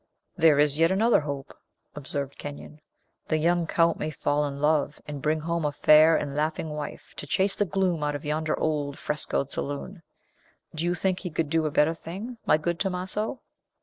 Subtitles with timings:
[0.35, 1.55] "There is yet another hope,"
[1.93, 2.81] observed Kenyon;
[3.27, 7.13] "the young Count may fall in love, and bring home a fair and laughing wife
[7.17, 10.01] to chase the gloom out of yonder old frescoed saloon.
[10.73, 13.41] Do you think he could do a better thing, my good Tomaso?"